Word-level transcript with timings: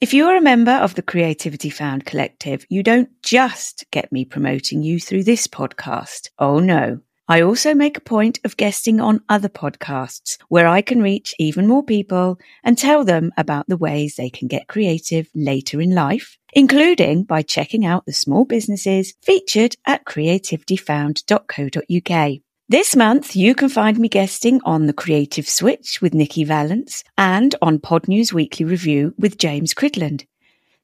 If 0.00 0.14
you're 0.14 0.36
a 0.36 0.40
member 0.40 0.70
of 0.70 0.94
the 0.94 1.02
Creativity 1.02 1.70
Found 1.70 2.04
Collective, 2.04 2.64
you 2.68 2.84
don't 2.84 3.08
just 3.20 3.84
get 3.90 4.12
me 4.12 4.24
promoting 4.24 4.84
you 4.84 5.00
through 5.00 5.24
this 5.24 5.48
podcast. 5.48 6.28
Oh 6.38 6.60
no. 6.60 7.00
I 7.26 7.40
also 7.40 7.74
make 7.74 7.96
a 7.96 8.00
point 8.00 8.38
of 8.44 8.56
guesting 8.56 9.00
on 9.00 9.24
other 9.28 9.48
podcasts 9.48 10.38
where 10.48 10.68
I 10.68 10.82
can 10.82 11.02
reach 11.02 11.34
even 11.40 11.66
more 11.66 11.82
people 11.82 12.38
and 12.62 12.78
tell 12.78 13.04
them 13.04 13.32
about 13.36 13.66
the 13.66 13.76
ways 13.76 14.14
they 14.14 14.30
can 14.30 14.46
get 14.46 14.68
creative 14.68 15.28
later 15.34 15.80
in 15.80 15.96
life, 15.96 16.38
including 16.52 17.24
by 17.24 17.42
checking 17.42 17.84
out 17.84 18.06
the 18.06 18.12
small 18.12 18.44
businesses 18.44 19.14
featured 19.20 19.74
at 19.84 20.04
creativityfound.co.uk. 20.04 22.38
This 22.70 22.94
month, 22.94 23.34
you 23.34 23.54
can 23.54 23.70
find 23.70 23.98
me 23.98 24.10
guesting 24.10 24.60
on 24.62 24.84
The 24.84 24.92
Creative 24.92 25.48
Switch 25.48 26.02
with 26.02 26.12
Nikki 26.12 26.44
Valance 26.44 27.02
and 27.16 27.54
on 27.62 27.78
Podnews 27.78 28.34
Weekly 28.34 28.66
Review 28.66 29.14
with 29.16 29.38
James 29.38 29.72
Cridland. 29.72 30.26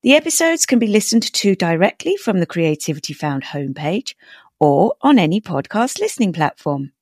The 0.00 0.14
episodes 0.14 0.64
can 0.64 0.79
be 0.79 0.86
listened 0.86 1.31
to 1.35 1.55
directly 1.55 2.17
from 2.17 2.41
the 2.41 2.46
Creativity 2.46 3.13
Found 3.13 3.44
homepage 3.44 4.14
or 4.58 4.94
on 5.03 5.18
any 5.18 5.43
podcast 5.43 6.00
listening 6.00 6.32
platform. 6.32 6.93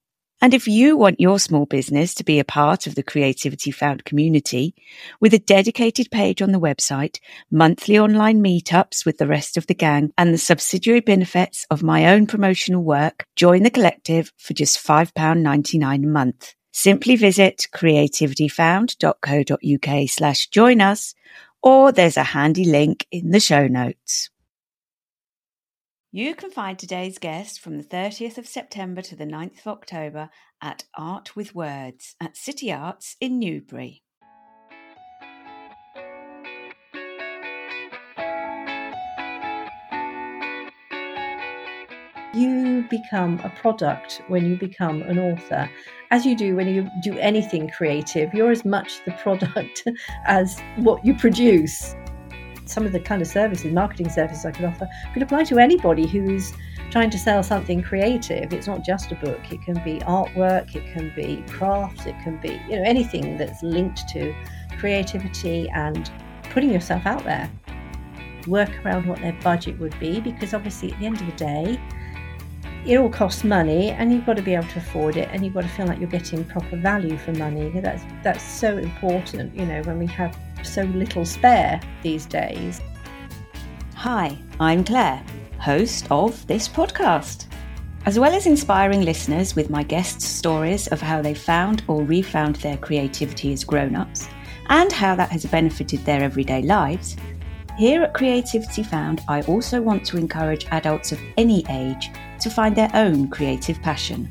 And 0.43 0.53
if 0.55 0.67
you 0.67 0.97
want 0.97 1.21
your 1.21 1.39
small 1.39 1.67
business 1.67 2.15
to 2.15 2.25
be 2.25 2.41
a 2.41 2.45
part 2.45 2.89
of 2.89 2.97
the 2.97 3.05
Creativity 3.05 3.71
Found 3.71 4.05
community, 4.05 4.75
with 5.21 5.33
a 5.33 5.39
dedicated 5.39 6.11
page 6.11 6.43
on 6.43 6.51
the 6.51 6.59
website, 6.59 7.21
monthly 7.53 7.97
online 7.97 8.43
meetups 8.43 9.07
with 9.07 9.19
the 9.19 9.29
rest 9.29 9.57
of 9.57 9.69
the 9.69 9.75
gang, 9.75 10.13
and 10.19 10.35
the 10.35 10.39
subsidiary 10.39 10.99
benefits 10.99 11.65
of 11.71 11.85
my 11.85 12.13
own 12.13 12.27
promotional 12.27 12.83
work, 12.83 13.25
join 13.37 13.63
the 13.63 13.71
collective 13.71 14.33
for 14.37 14.53
just 14.53 14.85
£5.99 14.85 16.03
a 16.03 16.07
month. 16.09 16.57
Simply 16.73 17.15
visit 17.15 17.69
creativityfound.co.uk 17.73 20.09
slash 20.09 20.49
join 20.49 20.81
us, 20.81 21.15
or 21.63 21.93
there's 21.93 22.17
a 22.17 22.25
handy 22.25 22.65
link 22.65 23.07
in 23.13 23.31
the 23.31 23.39
show 23.39 23.69
notes. 23.69 24.32
You 26.15 26.35
can 26.35 26.51
find 26.51 26.79
today's 26.79 27.17
guest 27.17 27.59
from 27.59 27.79
the 27.79 27.83
30th 27.83 28.37
of 28.37 28.47
September 28.47 29.01
to 29.01 29.17
the 29.17 29.25
9th 29.25 29.61
of 29.61 29.69
October 29.69 30.29
at 30.61 30.85
Art 30.95 31.35
with 31.35 31.55
Words 31.55 32.17
at 32.21 32.37
City 32.37 32.71
Arts 32.71 33.17
in 33.19 33.39
Newbury. 33.39 34.03
You 42.35 42.87
become 42.91 43.41
a 43.43 43.51
product 43.63 44.21
when 44.29 44.45
you 44.45 44.59
become 44.59 45.01
an 45.01 45.19
author. 45.19 45.71
As 46.11 46.27
you 46.27 46.37
do 46.37 46.55
when 46.55 46.69
you 46.69 46.91
do 47.03 47.17
anything 47.17 47.71
creative, 47.71 48.35
you're 48.35 48.51
as 48.51 48.67
much 48.67 49.03
the 49.07 49.13
product 49.13 49.89
as 50.27 50.61
what 50.77 51.07
you 51.07 51.15
produce 51.15 51.95
some 52.73 52.87
of 52.87 52.93
the 52.93 53.01
kind 53.01 53.23
of 53.23 53.29
services, 53.29 53.73
marketing 53.73 54.09
services 54.09 54.45
I 54.45 54.51
could 54.51 54.65
offer, 54.65 54.89
could 55.13 55.23
apply 55.23 55.45
to 55.45 55.59
anybody 55.59 56.07
who's 56.07 56.53
trying 56.91 57.11
to 57.11 57.19
sell 57.19 57.43
something 57.43 57.83
creative. 57.83 58.53
It's 58.53 58.67
not 58.67 58.85
just 58.85 59.13
a 59.13 59.15
book, 59.17 59.41
it 59.51 59.63
can 59.63 59.83
be 59.85 59.99
artwork, 60.01 60.75
it 60.75 60.93
can 60.93 61.13
be 61.15 61.43
crafts, 61.49 62.07
it 62.07 62.15
can 62.23 62.39
be, 62.39 62.61
you 62.69 62.77
know, 62.77 62.83
anything 62.85 63.37
that's 63.37 63.63
linked 63.63 64.09
to 64.09 64.35
creativity 64.79 65.69
and 65.71 66.11
putting 66.51 66.71
yourself 66.71 67.07
out 67.07 67.25
there. 67.25 67.51
Work 68.47 68.71
around 68.85 69.07
what 69.07 69.21
their 69.21 69.37
budget 69.43 69.79
would 69.79 69.99
be 70.01 70.21
because 70.21 70.53
obviously 70.53 70.93
at 70.93 70.99
the 70.99 71.07
end 71.07 71.21
of 71.21 71.27
the 71.27 71.33
day, 71.33 71.81
it 72.85 72.97
all 72.99 73.09
costs 73.09 73.45
money 73.45 73.91
and 73.91 74.13
you've 74.13 74.27
got 74.27 74.37
to 74.37 74.43
be 74.43 74.55
able 74.55 74.67
to 74.69 74.79
afford 74.79 75.17
it 75.17 75.29
and 75.31 75.45
you've 75.45 75.55
got 75.55 75.63
to 75.63 75.69
feel 75.69 75.87
like 75.87 76.01
you're 76.01 76.11
getting 76.11 76.45
proper 76.45 76.77
value 76.77 77.17
for 77.17 77.33
money. 77.35 77.69
That's 77.81 78.03
that's 78.25 78.43
so 78.43 78.77
important, 78.77 79.55
you 79.55 79.65
know, 79.65 79.83
when 79.83 79.99
we 79.99 80.07
have 80.07 80.37
so 80.63 80.83
little 80.83 81.25
spare 81.25 81.81
these 82.03 82.27
days. 82.27 82.81
Hi, 83.95 84.37
I'm 84.59 84.85
Claire, 84.85 85.23
host 85.59 86.07
of 86.11 86.47
this 86.47 86.69
podcast. 86.69 87.47
As 88.05 88.19
well 88.19 88.33
as 88.33 88.47
inspiring 88.47 89.03
listeners 89.03 89.55
with 89.55 89.71
my 89.71 89.85
guests' 89.85 90.27
stories 90.27 90.89
of 90.89 91.01
how 91.01 91.23
they 91.23 91.35
found 91.35 91.85
or 91.87 92.03
refound 92.03 92.57
their 92.57 92.77
creativity 92.77 93.53
as 93.53 93.63
grown 93.63 93.95
ups 93.95 94.29
and 94.69 94.91
how 94.91 95.15
that 95.15 95.31
has 95.31 95.47
benefited 95.47 96.05
their 96.05 96.23
everyday 96.23 96.63
lives, 96.63 97.17
here 97.79 98.03
at 98.03 98.13
Creativity 98.13 98.83
Found, 98.83 99.23
I 99.29 99.41
also 99.43 99.81
want 99.81 100.05
to 100.07 100.17
encourage 100.19 100.67
adults 100.71 101.13
of 101.13 101.21
any 101.39 101.65
age 101.71 102.11
to 102.41 102.51
find 102.51 102.77
their 102.77 102.91
own 102.93 103.29
creative 103.29 103.81
passion. 103.81 104.31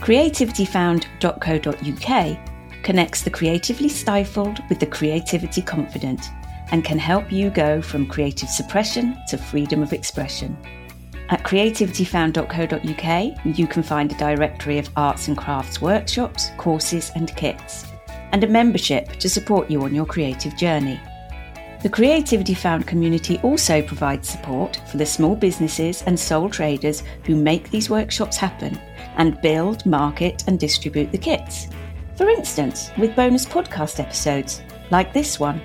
CreativityFound.co.uk 0.00 2.57
connects 2.88 3.20
the 3.20 3.28
creatively 3.28 3.86
stifled 3.86 4.66
with 4.70 4.80
the 4.80 4.86
creativity 4.86 5.60
confident 5.60 6.30
and 6.70 6.86
can 6.86 6.98
help 6.98 7.30
you 7.30 7.50
go 7.50 7.82
from 7.82 8.06
creative 8.06 8.48
suppression 8.48 9.14
to 9.28 9.36
freedom 9.36 9.82
of 9.82 9.92
expression. 9.92 10.56
At 11.28 11.42
creativityfound.co.uk, 11.42 13.58
you 13.58 13.66
can 13.66 13.82
find 13.82 14.10
a 14.10 14.16
directory 14.16 14.78
of 14.78 14.88
arts 14.96 15.28
and 15.28 15.36
crafts 15.36 15.82
workshops, 15.82 16.50
courses, 16.56 17.12
and 17.14 17.36
kits, 17.36 17.84
and 18.32 18.42
a 18.42 18.48
membership 18.48 19.16
to 19.16 19.28
support 19.28 19.70
you 19.70 19.82
on 19.82 19.94
your 19.94 20.06
creative 20.06 20.56
journey. 20.56 20.98
The 21.82 21.90
Creativity 21.90 22.54
Found 22.54 22.86
community 22.86 23.38
also 23.42 23.82
provides 23.82 24.30
support 24.30 24.80
for 24.90 24.96
the 24.96 25.04
small 25.04 25.36
businesses 25.36 26.02
and 26.06 26.18
sole 26.18 26.48
traders 26.48 27.02
who 27.24 27.36
make 27.36 27.70
these 27.70 27.90
workshops 27.90 28.38
happen 28.38 28.80
and 29.18 29.38
build, 29.42 29.84
market, 29.84 30.44
and 30.46 30.58
distribute 30.58 31.12
the 31.12 31.18
kits. 31.18 31.68
For 32.18 32.28
instance, 32.28 32.90
with 32.98 33.14
bonus 33.14 33.46
podcast 33.46 34.00
episodes 34.00 34.60
like 34.90 35.12
this 35.12 35.38
one, 35.38 35.62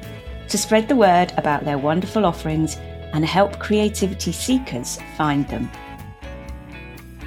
to 0.49 0.55
spread 0.55 0.87
the 0.87 0.95
word 0.95 1.33
about 1.35 1.65
their 1.65 1.79
wonderful 1.79 2.27
offerings 2.27 2.77
and 3.11 3.25
help 3.25 3.57
creativity 3.57 4.31
seekers 4.31 4.99
find 5.17 5.47
them. 5.47 5.67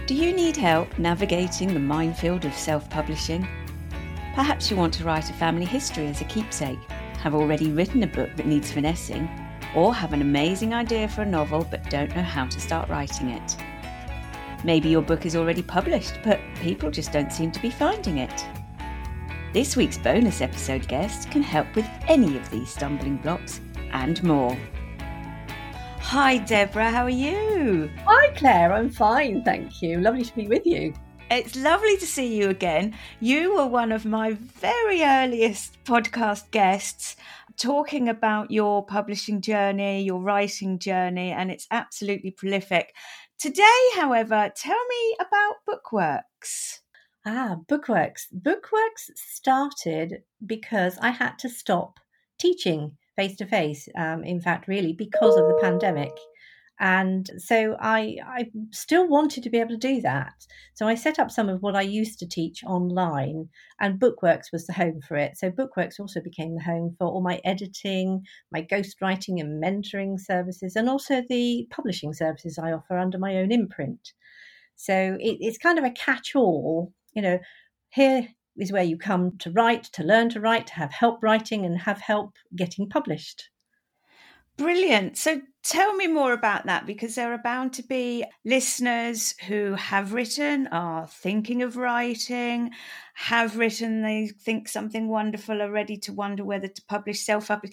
Do 0.06 0.14
you 0.14 0.32
need 0.32 0.56
help 0.56 0.96
navigating 0.96 1.74
the 1.74 1.80
minefield 1.80 2.44
of 2.44 2.54
self 2.54 2.88
publishing? 2.88 3.48
Perhaps 4.36 4.70
you 4.70 4.76
want 4.76 4.94
to 4.94 5.04
write 5.04 5.28
a 5.28 5.32
family 5.32 5.64
history 5.64 6.06
as 6.06 6.20
a 6.20 6.26
keepsake, 6.26 6.78
have 7.18 7.34
already 7.34 7.72
written 7.72 8.04
a 8.04 8.06
book 8.06 8.30
that 8.36 8.46
needs 8.46 8.70
finessing, 8.70 9.28
or 9.74 9.92
have 9.92 10.12
an 10.12 10.20
amazing 10.20 10.72
idea 10.72 11.08
for 11.08 11.22
a 11.22 11.26
novel 11.26 11.66
but 11.68 11.90
don't 11.90 12.14
know 12.14 12.22
how 12.22 12.46
to 12.46 12.60
start 12.60 12.88
writing 12.88 13.30
it. 13.30 13.56
Maybe 14.62 14.88
your 14.88 15.02
book 15.02 15.26
is 15.26 15.34
already 15.34 15.62
published, 15.62 16.20
but 16.22 16.38
people 16.60 16.92
just 16.92 17.10
don't 17.10 17.32
seem 17.32 17.50
to 17.50 17.60
be 17.60 17.70
finding 17.70 18.18
it. 18.18 18.46
This 19.56 19.74
week's 19.74 19.96
bonus 19.96 20.42
episode 20.42 20.86
guest 20.86 21.30
can 21.30 21.40
help 21.40 21.74
with 21.74 21.86
any 22.08 22.36
of 22.36 22.50
these 22.50 22.68
stumbling 22.68 23.16
blocks 23.16 23.62
and 23.90 24.22
more. 24.22 24.54
Hi, 25.98 26.40
Debrah, 26.40 26.90
how 26.90 27.04
are 27.04 27.08
you? 27.08 27.90
Hi, 28.04 28.34
Claire, 28.34 28.74
I'm 28.74 28.90
fine, 28.90 29.42
thank 29.44 29.80
you. 29.80 29.98
Lovely 29.98 30.24
to 30.24 30.34
be 30.34 30.46
with 30.46 30.66
you. 30.66 30.92
It's 31.30 31.56
lovely 31.56 31.96
to 31.96 32.06
see 32.06 32.36
you 32.36 32.50
again. 32.50 32.94
You 33.20 33.54
were 33.54 33.66
one 33.66 33.92
of 33.92 34.04
my 34.04 34.32
very 34.32 35.02
earliest 35.02 35.82
podcast 35.84 36.50
guests 36.50 37.16
talking 37.56 38.10
about 38.10 38.50
your 38.50 38.84
publishing 38.84 39.40
journey, 39.40 40.02
your 40.02 40.20
writing 40.20 40.78
journey, 40.78 41.30
and 41.30 41.50
it's 41.50 41.66
absolutely 41.70 42.30
prolific. 42.30 42.94
Today, 43.38 43.80
however, 43.94 44.52
tell 44.54 44.86
me 44.86 45.16
about 45.18 45.54
Bookworks. 45.66 46.80
Ah, 47.26 47.56
Bookworks. 47.68 48.26
Bookworks 48.32 49.10
started 49.16 50.22
because 50.46 50.96
I 50.98 51.10
had 51.10 51.38
to 51.40 51.48
stop 51.48 51.98
teaching 52.38 52.96
face 53.16 53.36
to 53.36 53.46
face. 53.46 53.88
In 54.24 54.40
fact, 54.40 54.68
really 54.68 54.92
because 54.94 55.36
of 55.36 55.46
the 55.48 55.58
pandemic, 55.60 56.12
and 56.78 57.28
so 57.38 57.76
I 57.80 58.18
I 58.24 58.50
still 58.70 59.08
wanted 59.08 59.42
to 59.42 59.50
be 59.50 59.58
able 59.58 59.70
to 59.70 59.76
do 59.76 60.00
that. 60.02 60.46
So 60.74 60.86
I 60.86 60.94
set 60.94 61.18
up 61.18 61.30
some 61.32 61.48
of 61.48 61.62
what 61.62 61.74
I 61.74 61.82
used 61.82 62.18
to 62.20 62.28
teach 62.28 62.62
online, 62.64 63.48
and 63.80 64.00
Bookworks 64.00 64.52
was 64.52 64.66
the 64.66 64.74
home 64.74 65.00
for 65.00 65.16
it. 65.16 65.36
So 65.36 65.50
Bookworks 65.50 65.98
also 65.98 66.20
became 66.20 66.54
the 66.54 66.62
home 66.62 66.94
for 66.96 67.08
all 67.08 67.22
my 67.22 67.40
editing, 67.44 68.24
my 68.52 68.62
ghostwriting 68.62 69.40
and 69.40 69.60
mentoring 69.62 70.20
services, 70.20 70.76
and 70.76 70.88
also 70.88 71.22
the 71.28 71.66
publishing 71.70 72.12
services 72.12 72.56
I 72.58 72.72
offer 72.72 72.96
under 72.96 73.18
my 73.18 73.36
own 73.36 73.50
imprint. 73.50 74.12
So 74.76 75.16
it, 75.20 75.38
it's 75.40 75.58
kind 75.58 75.78
of 75.78 75.84
a 75.84 75.90
catch-all 75.90 76.92
you 77.16 77.22
know, 77.22 77.40
here 77.88 78.28
is 78.56 78.70
where 78.70 78.84
you 78.84 78.96
come 78.96 79.36
to 79.38 79.50
write, 79.50 79.84
to 79.84 80.04
learn 80.04 80.28
to 80.30 80.40
write, 80.40 80.66
to 80.68 80.74
have 80.74 80.92
help 80.92 81.22
writing, 81.22 81.64
and 81.64 81.78
have 81.78 82.00
help 82.00 82.34
getting 82.54 82.88
published. 82.88 83.48
Brilliant. 84.56 85.18
So 85.18 85.42
tell 85.62 85.94
me 85.94 86.06
more 86.06 86.32
about 86.32 86.64
that 86.64 86.86
because 86.86 87.14
there 87.14 87.32
are 87.32 87.42
bound 87.42 87.74
to 87.74 87.82
be 87.82 88.24
listeners 88.44 89.34
who 89.46 89.74
have 89.74 90.14
written, 90.14 90.66
are 90.68 91.06
thinking 91.06 91.62
of 91.62 91.76
writing, 91.76 92.70
have 93.14 93.58
written, 93.58 94.02
they 94.02 94.28
think 94.28 94.68
something 94.68 95.08
wonderful, 95.08 95.60
are 95.60 95.70
ready 95.70 95.98
to 95.98 96.12
wonder 96.12 96.42
whether 96.44 96.68
to 96.68 96.82
publish, 96.88 97.20
self 97.20 97.48
publish. 97.48 97.72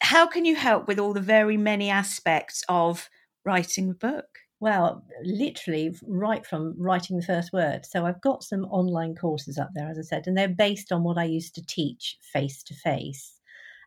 How 0.00 0.26
can 0.26 0.44
you 0.44 0.54
help 0.54 0.86
with 0.86 1.00
all 1.00 1.12
the 1.12 1.20
very 1.20 1.56
many 1.56 1.90
aspects 1.90 2.62
of 2.68 3.08
writing 3.44 3.90
a 3.90 3.94
book? 3.94 4.41
Well, 4.62 5.02
literally 5.24 5.92
right 6.06 6.46
from 6.46 6.76
writing 6.78 7.16
the 7.16 7.26
first 7.26 7.52
word. 7.52 7.84
So 7.84 8.06
I've 8.06 8.20
got 8.20 8.44
some 8.44 8.64
online 8.66 9.16
courses 9.16 9.58
up 9.58 9.70
there, 9.74 9.90
as 9.90 9.98
I 9.98 10.02
said, 10.02 10.28
and 10.28 10.38
they're 10.38 10.46
based 10.46 10.92
on 10.92 11.02
what 11.02 11.18
I 11.18 11.24
used 11.24 11.56
to 11.56 11.66
teach 11.66 12.16
face 12.32 12.62
to 12.62 12.74
face. 12.76 13.40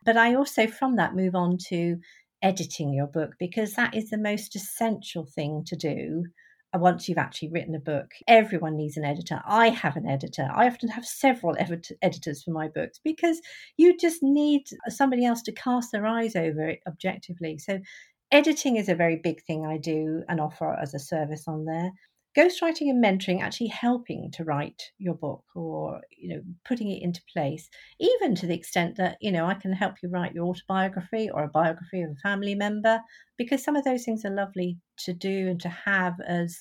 But 0.04 0.18
I 0.18 0.34
also, 0.34 0.66
from 0.66 0.96
that, 0.96 1.16
move 1.16 1.34
on 1.34 1.56
to 1.68 1.96
editing 2.42 2.92
your 2.92 3.06
book 3.06 3.36
because 3.38 3.72
that 3.72 3.96
is 3.96 4.10
the 4.10 4.18
most 4.18 4.54
essential 4.54 5.24
thing 5.24 5.64
to 5.68 5.76
do 5.76 6.26
uh, 6.74 6.78
once 6.78 7.08
you've 7.08 7.16
actually 7.16 7.52
written 7.52 7.74
a 7.74 7.80
book. 7.80 8.10
Everyone 8.28 8.76
needs 8.76 8.98
an 8.98 9.04
editor. 9.06 9.40
I 9.46 9.70
have 9.70 9.96
an 9.96 10.06
editor. 10.06 10.46
I 10.54 10.66
often 10.66 10.90
have 10.90 11.06
several 11.06 11.56
editors 12.02 12.42
for 12.42 12.50
my 12.50 12.68
books 12.68 13.00
because 13.02 13.40
you 13.78 13.96
just 13.96 14.22
need 14.22 14.66
uh, 14.86 14.90
somebody 14.90 15.24
else 15.24 15.40
to 15.44 15.52
cast 15.52 15.90
their 15.90 16.04
eyes 16.04 16.36
over 16.36 16.68
it 16.68 16.80
objectively. 16.86 17.56
So, 17.56 17.78
editing 18.32 18.76
is 18.76 18.88
a 18.88 18.94
very 18.94 19.16
big 19.16 19.42
thing 19.44 19.64
I 19.66 19.78
do 19.78 20.22
and 20.28 20.40
offer 20.40 20.74
as 20.74 20.94
a 20.94 20.98
service 20.98 21.44
on 21.46 21.64
there. 21.64 21.92
Ghostwriting 22.36 22.90
and 22.90 23.02
mentoring 23.02 23.40
actually 23.40 23.68
helping 23.68 24.30
to 24.32 24.44
write 24.44 24.82
your 24.98 25.14
book 25.14 25.42
or 25.54 26.02
you 26.18 26.28
know 26.28 26.42
putting 26.66 26.90
it 26.90 27.02
into 27.02 27.22
place 27.32 27.70
even 27.98 28.34
to 28.34 28.46
the 28.46 28.54
extent 28.54 28.96
that 28.98 29.16
you 29.22 29.32
know 29.32 29.46
i 29.46 29.54
can 29.54 29.72
help 29.72 29.94
you 30.02 30.10
write 30.10 30.34
your 30.34 30.44
autobiography 30.44 31.30
or 31.30 31.44
a 31.44 31.48
biography 31.48 32.02
of 32.02 32.10
a 32.10 32.16
family 32.16 32.54
member 32.54 33.00
because 33.38 33.64
some 33.64 33.74
of 33.74 33.84
those 33.84 34.04
things 34.04 34.22
are 34.22 34.34
lovely 34.34 34.76
to 34.98 35.14
do 35.14 35.48
and 35.48 35.60
to 35.62 35.70
have 35.70 36.12
as 36.28 36.58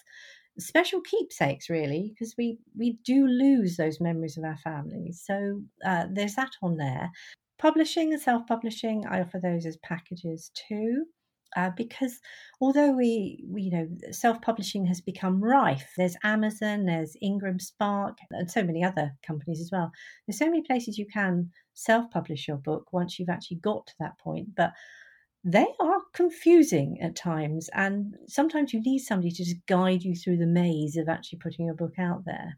special 0.58 1.02
keepsakes 1.02 1.70
really 1.70 2.14
because 2.14 2.34
we 2.38 2.58
we 2.78 2.98
do 3.04 3.28
lose 3.28 3.78
those 3.78 4.00
memories 4.00 4.38
of 4.38 4.44
our 4.44 4.58
families. 4.58 5.24
So 5.26 5.62
uh, 5.86 6.06
there's 6.12 6.36
that 6.36 6.52
on 6.62 6.78
there. 6.78 7.12
Publishing 7.58 8.12
and 8.12 8.22
self-publishing 8.22 9.06
i 9.08 9.22
offer 9.22 9.40
those 9.42 9.66
as 9.66 9.78
packages 9.78 10.52
too 10.68 11.06
uh, 11.56 11.72
because 11.76 12.20
although 12.62 12.92
we, 12.92 13.44
we, 13.48 13.64
you 13.64 13.72
know, 13.72 13.88
self-publishing 14.12 14.86
has 14.86 15.02
become 15.02 15.44
rife. 15.44 15.88
There's 15.98 16.18
Amazon, 16.24 16.86
there's 16.86 17.16
IngramSpark, 17.24 18.16
and 18.32 18.50
so 18.50 18.64
many 18.64 18.84
other 18.84 19.12
companies 19.26 19.62
as 19.62 19.70
well. 19.72 19.92
There's 20.28 20.40
so 20.40 20.46
many 20.46 20.62
places 20.62 20.98
you 20.98 21.08
can 21.12 21.52
self-publish 21.74 22.48
your 22.48 22.58
book 22.58 22.92
once 22.92 23.20
you've 23.20 23.30
actually 23.30 23.58
got 23.58 23.88
to 23.88 23.94
that 24.00 24.18
point, 24.20 24.50
but 24.56 24.74
they 25.44 25.68
are 25.80 26.02
confusing 26.14 26.98
at 27.02 27.16
times, 27.16 27.70
and 27.74 28.16
sometimes 28.28 28.74
you 28.74 28.82
need 28.82 29.00
somebody 29.00 29.30
to 29.30 29.44
just 29.44 29.66
guide 29.68 30.04
you 30.04 30.16
through 30.16 30.38
the 30.38 30.48
maze 30.48 30.98
of 30.98 31.08
actually 31.08 31.40
putting 31.40 31.68
your 31.68 31.76
book 31.76 32.00
out 32.00 32.26
there. 32.26 32.58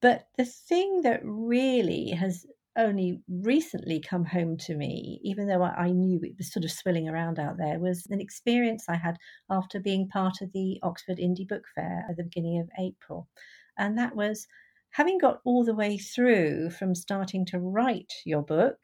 But 0.00 0.28
the 0.38 0.44
thing 0.46 1.02
that 1.02 1.20
really 1.22 2.10
has 2.10 2.46
only 2.76 3.20
recently 3.28 4.00
come 4.00 4.24
home 4.24 4.56
to 4.58 4.74
me, 4.74 5.20
even 5.22 5.46
though 5.46 5.62
I 5.62 5.90
knew 5.90 6.20
it 6.22 6.36
was 6.36 6.52
sort 6.52 6.64
of 6.64 6.70
swilling 6.70 7.08
around 7.08 7.38
out 7.38 7.56
there, 7.56 7.78
was 7.78 8.06
an 8.10 8.20
experience 8.20 8.84
I 8.88 8.96
had 8.96 9.16
after 9.50 9.80
being 9.80 10.08
part 10.08 10.40
of 10.42 10.52
the 10.52 10.78
Oxford 10.82 11.18
Indie 11.18 11.48
Book 11.48 11.64
Fair 11.74 12.04
at 12.08 12.16
the 12.16 12.24
beginning 12.24 12.60
of 12.60 12.68
April. 12.78 13.28
And 13.78 13.98
that 13.98 14.16
was 14.16 14.46
having 14.90 15.18
got 15.18 15.40
all 15.44 15.64
the 15.64 15.74
way 15.74 15.98
through 15.98 16.70
from 16.70 16.94
starting 16.94 17.44
to 17.46 17.58
write 17.58 18.12
your 18.24 18.42
book 18.42 18.78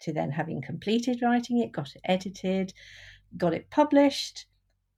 to 0.00 0.12
then 0.12 0.30
having 0.30 0.62
completed 0.62 1.20
writing 1.22 1.58
it, 1.58 1.72
got 1.72 1.94
it 1.94 2.00
edited, 2.04 2.72
got 3.36 3.54
it 3.54 3.70
published. 3.70 4.46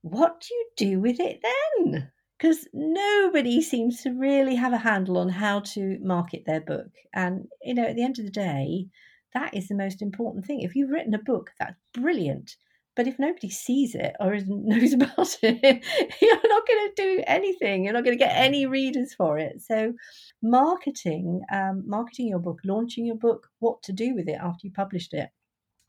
What 0.01 0.41
do 0.41 0.53
you 0.53 0.67
do 0.77 0.99
with 0.99 1.19
it 1.19 1.41
then? 1.41 2.11
Because 2.43 2.67
nobody 2.73 3.61
seems 3.61 4.01
to 4.01 4.09
really 4.09 4.55
have 4.55 4.73
a 4.73 4.77
handle 4.77 5.17
on 5.17 5.29
how 5.29 5.61
to 5.61 5.97
market 6.01 6.43
their 6.45 6.59
book. 6.59 6.89
And, 7.13 7.47
you 7.61 7.73
know, 7.73 7.85
at 7.85 7.95
the 7.95 8.03
end 8.03 8.19
of 8.19 8.25
the 8.25 8.31
day, 8.31 8.87
that 9.33 9.53
is 9.53 9.69
the 9.69 9.75
most 9.75 10.01
important 10.01 10.45
thing. 10.45 10.59
If 10.59 10.75
you've 10.75 10.89
written 10.89 11.13
a 11.13 11.19
book, 11.19 11.51
that's 11.57 11.79
brilliant. 11.93 12.57
But 12.97 13.07
if 13.07 13.17
nobody 13.17 13.49
sees 13.49 13.95
it 13.95 14.13
or 14.19 14.37
knows 14.45 14.91
about 14.91 15.37
it, 15.41 15.85
you're 16.21 16.49
not 16.49 16.67
going 16.67 16.89
to 16.89 16.93
do 16.97 17.23
anything. 17.27 17.85
You're 17.85 17.93
not 17.93 18.03
going 18.03 18.17
to 18.17 18.23
get 18.23 18.35
any 18.35 18.65
readers 18.65 19.13
for 19.13 19.37
it. 19.37 19.61
So, 19.61 19.93
marketing, 20.41 21.43
um, 21.49 21.83
marketing 21.85 22.27
your 22.27 22.39
book, 22.39 22.59
launching 22.65 23.05
your 23.05 23.15
book, 23.15 23.47
what 23.59 23.81
to 23.83 23.93
do 23.93 24.15
with 24.15 24.27
it 24.27 24.37
after 24.41 24.67
you 24.67 24.73
published 24.73 25.13
it, 25.13 25.29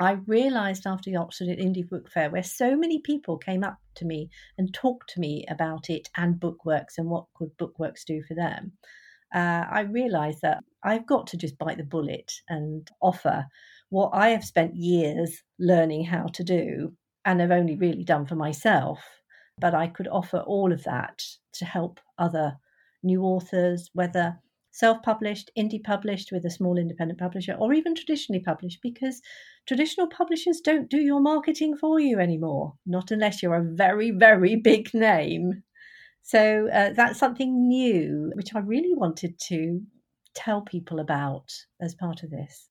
I 0.00 0.12
realised 0.26 0.86
after 0.86 1.10
the 1.10 1.16
Oxford 1.16 1.48
Indie 1.48 1.88
Book 1.88 2.10
Fair, 2.10 2.30
where 2.30 2.42
so 2.42 2.76
many 2.76 3.00
people 3.00 3.38
came 3.38 3.62
up 3.62 3.78
to 3.96 4.04
me 4.04 4.28
and 4.58 4.74
talked 4.74 5.10
to 5.10 5.20
me 5.20 5.44
about 5.48 5.88
it 5.88 6.08
and 6.16 6.40
Bookworks 6.40 6.98
and 6.98 7.08
what 7.08 7.26
could 7.34 7.56
Bookworks 7.58 8.04
do 8.04 8.22
for 8.22 8.34
them, 8.34 8.72
uh, 9.34 9.64
I 9.70 9.80
realised 9.80 10.42
that 10.42 10.64
I've 10.82 11.06
got 11.06 11.26
to 11.28 11.36
just 11.36 11.58
bite 11.58 11.78
the 11.78 11.84
bullet 11.84 12.32
and 12.48 12.88
offer 13.00 13.46
what 13.90 14.10
I 14.12 14.30
have 14.30 14.44
spent 14.44 14.74
years 14.74 15.42
learning 15.58 16.04
how 16.04 16.26
to 16.26 16.44
do 16.44 16.92
and 17.24 17.40
have 17.40 17.50
only 17.50 17.76
really 17.76 18.04
done 18.04 18.26
for 18.26 18.36
myself. 18.36 19.00
But 19.60 19.74
I 19.74 19.86
could 19.86 20.08
offer 20.08 20.38
all 20.38 20.72
of 20.72 20.82
that 20.84 21.22
to 21.54 21.64
help 21.64 22.00
other 22.18 22.56
new 23.02 23.22
authors, 23.22 23.90
whether 23.92 24.38
self 24.74 25.00
published, 25.02 25.52
indie 25.56 25.82
published 25.82 26.32
with 26.32 26.44
a 26.44 26.50
small 26.50 26.76
independent 26.76 27.18
publisher, 27.18 27.54
or 27.54 27.72
even 27.72 27.94
traditionally 27.94 28.42
published, 28.42 28.80
because 28.82 29.22
traditional 29.66 30.08
publishers 30.08 30.60
don't 30.60 30.90
do 30.90 30.98
your 30.98 31.20
marketing 31.20 31.76
for 31.76 32.00
you 32.00 32.18
anymore, 32.18 32.74
not 32.84 33.12
unless 33.12 33.40
you're 33.40 33.54
a 33.54 33.74
very, 33.74 34.10
very 34.10 34.56
big 34.56 34.92
name. 34.92 35.62
So 36.22 36.68
uh, 36.72 36.92
that's 36.92 37.20
something 37.20 37.68
new, 37.68 38.32
which 38.34 38.54
I 38.54 38.58
really 38.58 38.94
wanted 38.94 39.38
to 39.48 39.80
tell 40.34 40.62
people 40.62 40.98
about 40.98 41.52
as 41.80 41.94
part 41.94 42.24
of 42.24 42.30
this. 42.30 42.68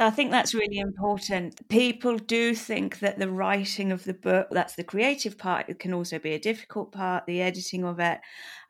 I 0.00 0.10
think 0.10 0.32
that's 0.32 0.54
really 0.54 0.78
important. 0.78 1.68
People 1.68 2.18
do 2.18 2.56
think 2.56 2.98
that 2.98 3.20
the 3.20 3.30
writing 3.30 3.92
of 3.92 4.02
the 4.02 4.14
book, 4.14 4.48
that's 4.50 4.74
the 4.74 4.82
creative 4.82 5.38
part, 5.38 5.68
it 5.68 5.78
can 5.78 5.94
also 5.94 6.18
be 6.18 6.32
a 6.32 6.40
difficult 6.40 6.90
part, 6.90 7.26
the 7.26 7.42
editing 7.42 7.84
of 7.84 8.00
it, 8.00 8.18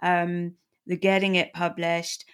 um, 0.02 0.56
the 0.86 0.98
getting 0.98 1.36
it 1.36 1.54
published 1.54 2.26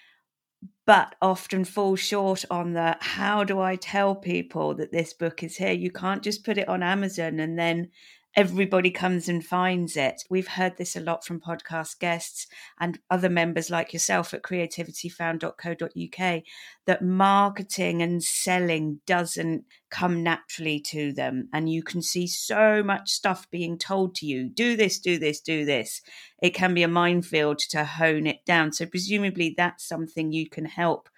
but 0.87 1.15
often 1.23 1.65
fall 1.65 1.97
short 1.97 2.45
on 2.51 2.73
the 2.73 2.97
how 3.01 3.45
do 3.45 3.61
I 3.61 3.77
tell 3.77 4.15
people 4.15 4.75
that 4.75 4.93
this 4.93 5.13
book 5.13 5.43
is 5.43 5.57
here? 5.57 5.73
You 5.73 5.91
can't 5.91 6.23
just 6.23 6.45
put 6.45 6.59
it 6.59 6.69
on 6.69 6.83
Amazon 6.83 7.39
and 7.41 7.59
then 7.59 7.91
everybody 8.37 8.91
comes 8.91 9.29
and 9.29 9.45
finds 9.45 9.97
it. 9.97 10.23
We've 10.31 10.47
heard 10.47 10.77
this 10.77 10.95
a 10.95 11.01
lot 11.01 11.25
from 11.25 11.41
podcast 11.41 11.99
guests 11.99 12.47
and 12.79 13.01
other 13.11 13.29
members 13.29 13.71
like 13.71 13.93
yourself 13.93 14.33
at 14.33 14.43
creativityfound.co.uk 14.43 16.43
that 16.87 17.03
marketing 17.03 18.03
and 18.03 18.23
selling 18.23 19.01
doesn't 19.07 19.65
come 19.91 20.23
naturally 20.23 20.79
to 20.81 21.13
them. 21.13 21.49
And 21.53 21.69
you 21.69 21.83
can 21.83 22.03
see 22.03 22.29
so 22.29 22.83
much 22.83 23.11
stuff 23.11 23.51
being 23.51 23.77
told 23.77 24.15
to 24.17 24.27
you 24.27 24.49
do 24.49 24.77
this, 24.77 25.01
do 25.01 25.19
this, 25.19 25.41
do 25.41 25.65
this. 25.65 26.01
It 26.41 26.51
can 26.51 26.73
be 26.73 26.85
a 26.85 26.89
minefield 26.89 27.59
to 27.71 27.85
hone 27.85 28.27
it 28.27 28.45
down. 28.47 28.73
So, 28.73 28.87
presumably, 28.87 29.55
that's 29.57 29.87
something 29.87 30.33
you 30.33 30.49
can 30.49 30.67
help 30.67 31.09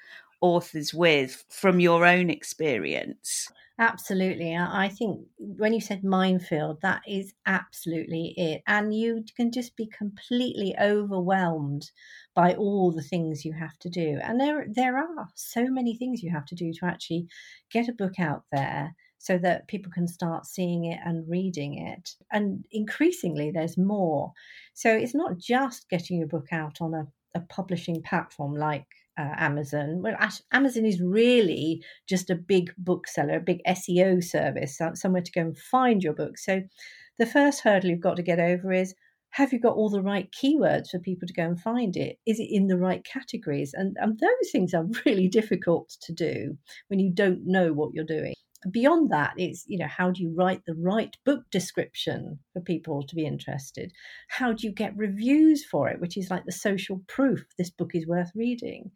authors 0.40 0.92
with 0.92 1.44
from 1.48 1.78
your 1.78 2.06
own 2.06 2.30
experience. 2.30 3.48
Absolutely. 3.82 4.54
I 4.56 4.88
think 4.88 5.26
when 5.38 5.72
you 5.72 5.80
said 5.80 6.04
minefield, 6.04 6.80
that 6.82 7.02
is 7.06 7.34
absolutely 7.46 8.32
it. 8.36 8.62
And 8.68 8.94
you 8.94 9.24
can 9.36 9.50
just 9.50 9.76
be 9.76 9.86
completely 9.88 10.76
overwhelmed 10.80 11.90
by 12.34 12.54
all 12.54 12.92
the 12.92 13.02
things 13.02 13.44
you 13.44 13.52
have 13.54 13.76
to 13.80 13.90
do. 13.90 14.20
And 14.22 14.40
there 14.40 14.66
there 14.72 14.96
are 14.98 15.28
so 15.34 15.66
many 15.66 15.96
things 15.96 16.22
you 16.22 16.30
have 16.30 16.46
to 16.46 16.54
do 16.54 16.72
to 16.74 16.86
actually 16.86 17.26
get 17.72 17.88
a 17.88 17.92
book 17.92 18.20
out 18.20 18.44
there 18.52 18.94
so 19.18 19.36
that 19.38 19.66
people 19.68 19.90
can 19.92 20.06
start 20.06 20.46
seeing 20.46 20.84
it 20.84 21.00
and 21.04 21.28
reading 21.28 21.76
it. 21.76 22.14
And 22.30 22.64
increasingly 22.70 23.50
there's 23.50 23.76
more. 23.76 24.32
So 24.74 24.90
it's 24.96 25.14
not 25.14 25.38
just 25.38 25.88
getting 25.90 26.18
your 26.18 26.28
book 26.28 26.48
out 26.52 26.80
on 26.80 26.94
a, 26.94 27.08
a 27.34 27.40
publishing 27.40 28.00
platform 28.02 28.54
like 28.54 28.86
uh, 29.18 29.34
Amazon. 29.36 30.02
Well, 30.02 30.16
Amazon 30.52 30.86
is 30.86 31.00
really 31.00 31.82
just 32.08 32.30
a 32.30 32.34
big 32.34 32.72
bookseller, 32.78 33.36
a 33.36 33.40
big 33.40 33.60
SEO 33.66 34.22
service, 34.22 34.80
somewhere 34.94 35.22
to 35.22 35.32
go 35.32 35.42
and 35.42 35.58
find 35.58 36.02
your 36.02 36.14
book. 36.14 36.38
So 36.38 36.62
the 37.18 37.26
first 37.26 37.60
hurdle 37.60 37.90
you've 37.90 38.00
got 38.00 38.16
to 38.16 38.22
get 38.22 38.40
over 38.40 38.72
is 38.72 38.94
have 39.30 39.52
you 39.52 39.58
got 39.58 39.76
all 39.76 39.88
the 39.88 40.02
right 40.02 40.30
keywords 40.30 40.90
for 40.90 40.98
people 40.98 41.26
to 41.26 41.34
go 41.34 41.44
and 41.44 41.58
find 41.58 41.96
it? 41.96 42.18
Is 42.26 42.38
it 42.38 42.48
in 42.50 42.66
the 42.66 42.76
right 42.76 43.02
categories? 43.04 43.72
And, 43.74 43.96
and 43.98 44.18
those 44.18 44.50
things 44.50 44.74
are 44.74 44.86
really 45.06 45.28
difficult 45.28 45.96
to 46.02 46.12
do 46.12 46.58
when 46.88 46.98
you 46.98 47.10
don't 47.12 47.46
know 47.46 47.72
what 47.72 47.94
you're 47.94 48.04
doing 48.04 48.34
beyond 48.70 49.10
that 49.10 49.34
it's 49.36 49.64
you 49.66 49.78
know 49.78 49.86
how 49.86 50.10
do 50.10 50.22
you 50.22 50.32
write 50.34 50.64
the 50.66 50.74
right 50.74 51.16
book 51.24 51.42
description 51.50 52.38
for 52.52 52.60
people 52.60 53.02
to 53.02 53.14
be 53.14 53.26
interested? 53.26 53.92
How 54.28 54.52
do 54.52 54.66
you 54.66 54.72
get 54.72 54.96
reviews 54.96 55.64
for 55.64 55.88
it 55.88 56.00
which 56.00 56.16
is 56.16 56.30
like 56.30 56.44
the 56.44 56.52
social 56.52 57.02
proof 57.08 57.44
this 57.58 57.70
book 57.70 57.94
is 57.94 58.06
worth 58.06 58.30
reading? 58.34 58.90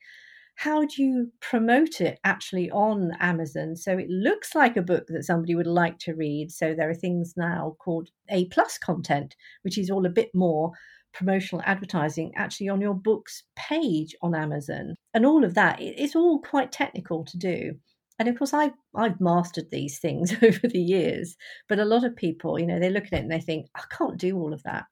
How 0.57 0.87
do 0.87 1.03
you 1.03 1.33
promote 1.41 2.01
it 2.01 2.19
actually 2.25 2.71
on 2.71 3.13
amazon? 3.21 3.77
So 3.77 3.99
it 3.99 4.09
looks 4.09 4.55
like 4.55 4.77
a 4.77 4.83
book 4.83 5.07
that 5.09 5.25
somebody 5.25 5.55
would 5.55 5.67
like 5.67 5.99
to 6.01 6.15
read. 6.15 6.51
So 6.51 6.73
there 6.75 6.89
are 6.89 6.95
things 6.95 7.35
now 7.37 7.77
called 7.79 8.09
a 8.31 8.47
plus 8.47 8.79
content 8.79 9.37
which 9.63 9.79
is 9.79 9.91
all 9.91 10.07
a 10.07 10.11
bit 10.11 10.31
more 10.35 10.73
promotional 11.13 11.63
advertising 11.67 12.33
actually 12.37 12.69
on 12.69 12.81
your 12.81 12.95
book's 12.95 13.43
page 13.57 14.15
on 14.23 14.35
amazon. 14.35 14.95
And 15.15 15.27
all 15.27 15.45
of 15.45 15.55
that 15.55 15.79
it's 15.81 16.17
all 16.17 16.41
quite 16.41 16.73
technical 16.73 17.25
to 17.25 17.37
do 17.37 17.75
and 18.19 18.29
of 18.29 18.39
course 18.39 18.55
I 18.55 18.73
I've 18.95 19.21
mastered 19.21 19.71
these 19.71 19.99
things 19.99 20.33
over 20.43 20.69
the 20.69 20.81
years, 20.81 21.37
but 21.69 21.79
a 21.79 21.85
lot 21.85 22.05
of 22.05 22.17
people, 22.17 22.59
you 22.59 22.67
know, 22.67 22.79
they 22.79 22.91
look 22.91 23.07
at 23.07 23.13
it 23.13 23.23
and 23.23 23.31
they 23.31 23.41
think, 23.41 23.67
I 23.75 23.83
can't 23.91 24.19
do 24.19 24.37
all 24.37 24.53
of 24.53 24.63
that. 24.65 24.87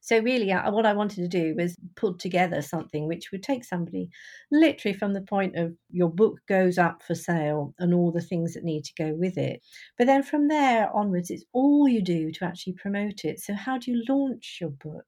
So, 0.00 0.18
really, 0.18 0.50
uh, 0.52 0.70
what 0.72 0.86
I 0.86 0.92
wanted 0.92 1.16
to 1.22 1.28
do 1.28 1.54
was 1.56 1.76
put 1.96 2.18
together 2.18 2.62
something 2.62 3.06
which 3.06 3.30
would 3.30 3.42
take 3.42 3.64
somebody 3.64 4.10
literally 4.50 4.96
from 4.96 5.12
the 5.12 5.20
point 5.22 5.56
of 5.56 5.74
your 5.90 6.10
book 6.10 6.40
goes 6.48 6.78
up 6.78 7.02
for 7.02 7.14
sale 7.14 7.74
and 7.78 7.94
all 7.94 8.10
the 8.10 8.20
things 8.20 8.54
that 8.54 8.64
need 8.64 8.84
to 8.84 8.94
go 8.94 9.14
with 9.14 9.38
it. 9.38 9.60
But 9.96 10.06
then 10.06 10.22
from 10.22 10.48
there 10.48 10.90
onwards, 10.94 11.30
it's 11.30 11.44
all 11.52 11.88
you 11.88 12.02
do 12.02 12.30
to 12.32 12.44
actually 12.44 12.74
promote 12.74 13.24
it. 13.24 13.40
So, 13.40 13.54
how 13.54 13.78
do 13.78 13.90
you 13.90 14.04
launch 14.08 14.58
your 14.60 14.70
book? 14.70 15.06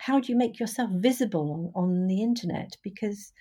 How 0.00 0.20
do 0.20 0.32
you 0.32 0.38
make 0.38 0.58
yourself 0.58 0.90
visible 0.94 1.72
on, 1.74 1.84
on 1.84 2.06
the 2.06 2.22
internet? 2.22 2.76
Because 2.82 3.32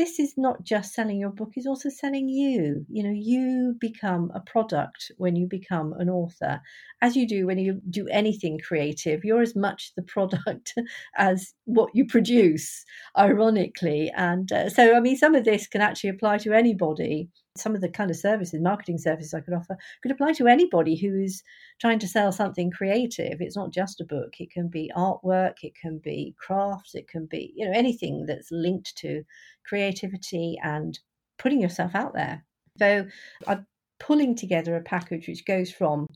this 0.00 0.18
is 0.18 0.32
not 0.38 0.64
just 0.64 0.94
selling 0.94 1.20
your 1.20 1.28
book, 1.28 1.50
it's 1.56 1.66
also 1.66 1.90
selling 1.90 2.26
you. 2.26 2.86
You 2.88 3.02
know, 3.02 3.12
you 3.14 3.76
become 3.78 4.32
a 4.34 4.40
product 4.40 5.12
when 5.18 5.36
you 5.36 5.46
become 5.46 5.92
an 5.98 6.08
author. 6.08 6.62
As 7.02 7.16
you 7.16 7.28
do 7.28 7.46
when 7.46 7.58
you 7.58 7.82
do 7.90 8.08
anything 8.08 8.58
creative, 8.66 9.24
you're 9.24 9.42
as 9.42 9.54
much 9.54 9.92
the 9.96 10.02
product 10.02 10.72
as 11.18 11.52
what 11.66 11.90
you 11.92 12.06
produce, 12.06 12.82
ironically. 13.18 14.10
And 14.16 14.50
uh, 14.50 14.70
so, 14.70 14.96
I 14.96 15.00
mean, 15.00 15.18
some 15.18 15.34
of 15.34 15.44
this 15.44 15.66
can 15.66 15.82
actually 15.82 16.10
apply 16.10 16.38
to 16.38 16.54
anybody. 16.54 17.28
Some 17.56 17.74
of 17.74 17.80
the 17.80 17.88
kind 17.88 18.10
of 18.10 18.16
services, 18.16 18.60
marketing 18.60 18.98
services 18.98 19.34
I 19.34 19.40
could 19.40 19.54
offer, 19.54 19.76
could 20.02 20.12
apply 20.12 20.32
to 20.34 20.46
anybody 20.46 20.96
who 20.96 21.20
is 21.20 21.42
trying 21.80 21.98
to 21.98 22.08
sell 22.08 22.30
something 22.30 22.70
creative. 22.70 23.40
It's 23.40 23.56
not 23.56 23.72
just 23.72 24.00
a 24.00 24.04
book, 24.04 24.34
it 24.38 24.50
can 24.50 24.68
be 24.68 24.90
artwork, 24.96 25.56
it 25.62 25.72
can 25.80 25.98
be 25.98 26.34
crafts, 26.38 26.94
it 26.94 27.08
can 27.08 27.26
be, 27.26 27.52
you 27.56 27.66
know, 27.66 27.72
anything 27.76 28.24
that's 28.26 28.48
linked 28.50 28.96
to 28.98 29.24
creativity 29.66 30.56
and 30.62 30.98
putting 31.38 31.60
yourself 31.60 31.94
out 31.94 32.14
there. 32.14 32.44
So 32.78 33.06
I'm 33.46 33.66
pulling 33.98 34.36
together 34.36 34.76
a 34.76 34.82
package 34.82 35.26
which 35.26 35.44
goes 35.44 35.70
from 35.72 36.06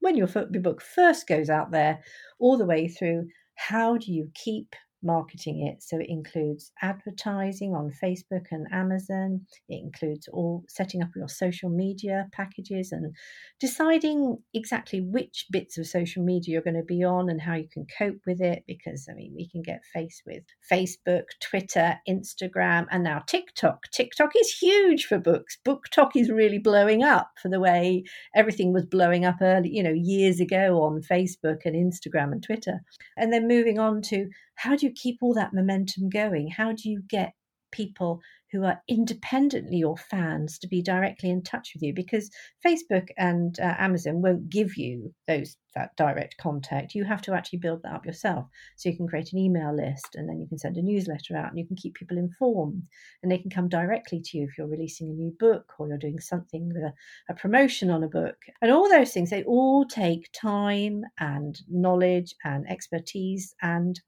when 0.00 0.16
your 0.16 0.26
book 0.26 0.82
first 0.82 1.26
goes 1.26 1.48
out 1.48 1.70
there 1.70 2.00
all 2.38 2.58
the 2.58 2.66
way 2.66 2.88
through 2.88 3.28
how 3.54 3.96
do 3.96 4.12
you 4.12 4.30
keep 4.34 4.74
marketing 5.02 5.66
it. 5.66 5.82
So 5.82 5.98
it 5.98 6.06
includes 6.08 6.72
advertising 6.82 7.74
on 7.74 7.92
Facebook 8.02 8.46
and 8.50 8.66
Amazon. 8.72 9.46
It 9.68 9.82
includes 9.82 10.28
all 10.32 10.64
setting 10.68 11.02
up 11.02 11.10
your 11.16 11.28
social 11.28 11.70
media 11.70 12.28
packages 12.32 12.92
and 12.92 13.14
deciding 13.60 14.38
exactly 14.54 15.00
which 15.00 15.46
bits 15.50 15.78
of 15.78 15.86
social 15.86 16.22
media 16.22 16.52
you're 16.52 16.62
going 16.62 16.74
to 16.74 16.82
be 16.82 17.04
on 17.04 17.30
and 17.30 17.40
how 17.40 17.54
you 17.54 17.68
can 17.72 17.86
cope 17.98 18.20
with 18.26 18.40
it. 18.40 18.64
Because 18.66 19.06
I 19.10 19.14
mean, 19.14 19.32
we 19.34 19.48
can 19.48 19.62
get 19.62 19.82
faced 19.92 20.22
with 20.26 20.44
Facebook, 20.70 21.24
Twitter, 21.40 21.96
Instagram, 22.08 22.86
and 22.90 23.04
now 23.04 23.22
TikTok. 23.26 23.90
TikTok 23.92 24.30
is 24.36 24.50
huge 24.50 25.06
for 25.06 25.18
books. 25.18 25.58
BookTok 25.66 26.10
is 26.14 26.30
really 26.30 26.58
blowing 26.58 27.02
up 27.02 27.30
for 27.40 27.48
the 27.48 27.60
way 27.60 28.04
everything 28.34 28.72
was 28.72 28.86
blowing 28.86 29.24
up 29.24 29.36
early, 29.40 29.70
you 29.70 29.82
know, 29.82 29.94
years 29.94 30.40
ago 30.40 30.82
on 30.82 31.02
Facebook 31.02 31.60
and 31.64 31.74
Instagram 31.74 32.32
and 32.32 32.42
Twitter. 32.42 32.80
And 33.16 33.32
then 33.32 33.48
moving 33.48 33.78
on 33.78 34.02
to 34.02 34.28
how 34.56 34.76
do 34.76 34.86
you 34.86 34.91
keep 34.92 35.18
all 35.20 35.34
that 35.34 35.54
momentum 35.54 36.08
going? 36.08 36.48
How 36.48 36.72
do 36.72 36.88
you 36.88 37.02
get 37.08 37.32
people 37.72 38.20
who 38.52 38.64
are 38.64 38.80
independently 38.86 39.78
your 39.78 39.96
fans 39.96 40.58
to 40.58 40.68
be 40.68 40.82
directly 40.82 41.30
in 41.30 41.42
touch 41.42 41.72
with 41.74 41.82
you 41.82 41.94
because 41.94 42.30
Facebook 42.64 43.08
and 43.16 43.58
uh, 43.58 43.74
Amazon 43.78 44.20
won't 44.20 44.50
give 44.50 44.76
you 44.76 45.12
those 45.26 45.56
that 45.74 45.96
direct 45.96 46.36
contact. 46.36 46.94
You 46.94 47.04
have 47.04 47.22
to 47.22 47.32
actually 47.32 47.60
build 47.60 47.82
that 47.82 47.94
up 47.94 48.04
yourself. 48.04 48.46
So 48.76 48.90
you 48.90 48.96
can 48.96 49.08
create 49.08 49.32
an 49.32 49.38
email 49.38 49.74
list 49.74 50.16
and 50.16 50.28
then 50.28 50.38
you 50.38 50.46
can 50.46 50.58
send 50.58 50.76
a 50.76 50.82
newsletter 50.82 51.34
out 51.34 51.48
and 51.48 51.58
you 51.58 51.66
can 51.66 51.76
keep 51.76 51.94
people 51.94 52.18
informed 52.18 52.82
and 53.22 53.32
they 53.32 53.38
can 53.38 53.50
come 53.50 53.70
directly 53.70 54.20
to 54.22 54.36
you 54.36 54.44
if 54.44 54.58
you're 54.58 54.66
releasing 54.66 55.08
a 55.08 55.14
new 55.14 55.34
book 55.40 55.72
or 55.78 55.88
you're 55.88 55.96
doing 55.96 56.20
something 56.20 56.68
with 56.68 56.82
a, 56.82 56.92
a 57.30 57.34
promotion 57.34 57.88
on 57.88 58.04
a 58.04 58.08
book. 58.08 58.36
And 58.60 58.70
all 58.70 58.88
those 58.88 59.12
things, 59.12 59.30
they 59.30 59.44
all 59.44 59.86
take 59.86 60.28
time 60.38 61.04
and 61.18 61.58
knowledge 61.68 62.34
and 62.44 62.68
expertise 62.68 63.54
and 63.62 63.98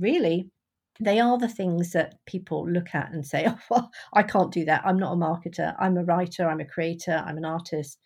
really 0.00 0.50
they 0.98 1.20
are 1.20 1.36
the 1.36 1.48
things 1.48 1.92
that 1.92 2.14
people 2.26 2.66
look 2.68 2.94
at 2.94 3.12
and 3.12 3.26
say, 3.26 3.44
oh, 3.48 3.58
well, 3.70 3.90
I 4.14 4.22
can't 4.22 4.52
do 4.52 4.64
that. 4.64 4.82
I'm 4.84 4.98
not 4.98 5.12
a 5.12 5.16
marketer. 5.16 5.74
I'm 5.78 5.98
a 5.98 6.04
writer. 6.04 6.48
I'm 6.48 6.60
a 6.60 6.64
creator. 6.64 7.22
I'm 7.26 7.36
an 7.36 7.44
artist. 7.44 7.98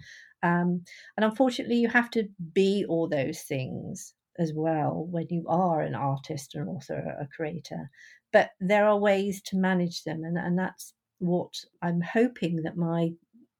Um, 0.43 0.83
and 1.17 1.25
unfortunately, 1.25 1.77
you 1.77 1.89
have 1.89 2.11
to 2.13 2.29
be 2.53 2.85
all 2.89 3.09
those 3.09 3.43
things 3.43 4.15
as 4.39 4.53
well 4.55 5.07
when 5.11 5.27
you 5.29 5.45
are 5.49 5.83
an 5.83 5.95
artist, 5.95 6.55
an 6.55 6.67
author, 6.67 7.15
a 7.21 7.29
creator. 7.37 7.91
But 8.33 8.51
there 8.61 8.87
are 8.87 8.99
ways 8.99 9.43
to 9.47 9.57
manage 9.57 10.03
them. 10.05 10.25
And, 10.25 10.39
and 10.39 10.59
that's 10.59 10.95
what 11.19 11.53
I'm 11.83 12.01
hoping 12.01 12.63
that 12.63 12.77
my 12.77 13.11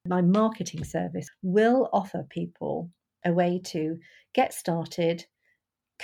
my 0.09 0.23
marketing 0.23 0.83
service 0.83 1.29
will 1.43 1.91
offer 1.93 2.27
people 2.31 2.91
a 3.27 3.33
way 3.33 3.61
to 3.63 3.99
get 4.33 4.55
started, 4.55 5.27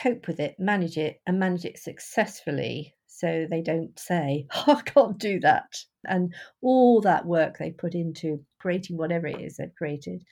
cope 0.03 0.27
with 0.27 0.41
it, 0.41 0.57
manage 0.59 0.99
it, 0.99 1.21
and 1.27 1.39
manage 1.39 1.65
it 1.65 1.79
successfully 1.79 2.95
so 3.07 3.47
they 3.51 3.63
don't 3.63 3.99
say, 3.99 4.47
oh, 4.55 4.77
I 4.79 4.83
can't 4.83 5.19
do 5.19 5.41
that. 5.41 5.75
And 6.07 6.35
all 6.61 7.01
that 7.01 7.25
work 7.25 7.57
they 7.59 7.71
put 7.71 7.95
into 7.95 8.45
creating 8.61 8.99
whatever 8.99 9.27
it 9.27 9.41
is 9.41 9.57
they've 9.57 9.75
created 9.77 10.23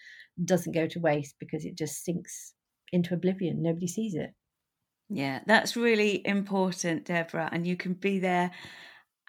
doesn't 0.45 0.75
go 0.75 0.87
to 0.89 1.01
waste 1.01 1.37
because 1.39 1.65
it 1.65 1.79
just 1.79 2.05
sinks 2.05 2.53
into 2.93 3.15
oblivion. 3.15 3.63
Nobody 3.63 3.87
sees 3.87 4.15
it. 4.15 4.31
Yeah, 5.09 5.41
that's 5.47 5.77
really 5.77 6.27
important, 6.27 7.07
Debrah. 7.07 7.49
And 7.53 7.67
you 7.67 7.77
can 7.77 7.95
be 7.95 8.19
there 8.19 8.51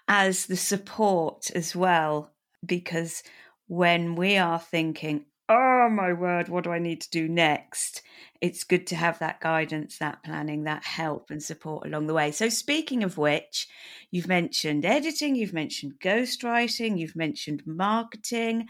as 0.08 0.46
the 0.46 0.56
support 0.56 1.50
as 1.54 1.74
well, 1.74 2.32
because 2.64 3.22
when 3.68 4.16
we 4.16 4.36
are 4.36 4.58
thinking, 4.58 5.24
oh 5.48 5.88
my 5.88 6.12
word, 6.12 6.48
what 6.48 6.64
do 6.64 6.70
I 6.70 6.78
need 6.78 7.00
to 7.02 7.10
do 7.10 7.28
next? 7.28 8.02
It's 8.40 8.64
good 8.64 8.86
to 8.88 8.96
have 8.96 9.18
that 9.20 9.40
guidance, 9.40 9.98
that 9.98 10.22
planning, 10.22 10.64
that 10.64 10.84
help 10.84 11.30
and 11.30 11.42
support 11.42 11.86
along 11.86 12.06
the 12.06 12.14
way. 12.14 12.32
So, 12.32 12.48
speaking 12.48 13.02
of 13.02 13.16
which, 13.16 13.68
you've 14.10 14.28
mentioned 14.28 14.84
editing, 14.84 15.36
you've 15.36 15.52
mentioned 15.52 15.94
ghostwriting, 16.00 16.98
you've 16.98 17.16
mentioned 17.16 17.62
marketing. 17.66 18.66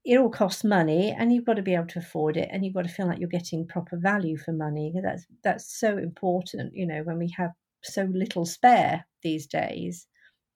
it 0.06 0.18
all 0.18 0.30
costs 0.30 0.66
money 0.66 1.16
and 1.18 1.32
you've 1.34 1.46
got 1.46 1.54
to 1.54 1.62
be 1.62 1.76
able 1.76 1.88
to 1.88 2.00
afford 2.00 2.36
it 2.36 2.50
and 2.52 2.66
you've 2.66 2.74
got 2.74 2.84
to 2.84 2.90
feel 2.90 3.08
like 3.08 3.20
you're 3.20 3.30
getting 3.30 3.66
proper 3.66 3.98
value 3.98 4.38
for 4.38 4.52
money 4.52 4.94
that's 5.02 5.26
that's 5.44 5.80
so 5.80 5.98
important 5.98 6.76
you 6.76 6.86
know 6.86 7.02
when 7.04 7.18
we 7.18 7.34
have 7.38 7.52
so 7.84 8.04
little 8.12 8.46
spare 8.46 9.06
these 9.24 9.48
days 9.48 10.08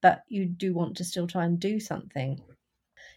but 0.01 0.21
you 0.27 0.45
do 0.45 0.74
want 0.74 0.95
to 0.97 1.03
still 1.03 1.27
try 1.27 1.45
and 1.45 1.59
do 1.59 1.79
something. 1.79 2.39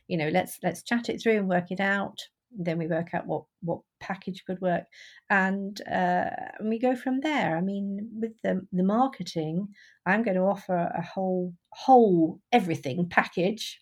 You 0.08 0.16
know 0.16 0.28
let's 0.28 0.58
let's 0.62 0.82
chat 0.82 1.08
it 1.08 1.22
through 1.22 1.36
and 1.36 1.48
work 1.48 1.70
it 1.70 1.80
out. 1.80 2.18
Then 2.52 2.78
we 2.78 2.86
work 2.86 3.14
out 3.14 3.26
what 3.26 3.44
what 3.62 3.80
package 4.00 4.44
could 4.46 4.60
work. 4.60 4.84
And 5.28 5.80
uh, 5.86 6.30
and 6.58 6.68
we 6.68 6.78
go 6.78 6.96
from 6.96 7.20
there. 7.20 7.56
I 7.56 7.60
mean 7.60 8.08
with 8.12 8.32
the 8.42 8.66
the 8.72 8.82
marketing 8.82 9.68
i'm 10.06 10.22
going 10.22 10.36
to 10.36 10.42
offer 10.42 10.74
a 10.74 11.02
whole 11.02 11.52
whole 11.72 12.40
everything 12.52 13.06
package 13.08 13.78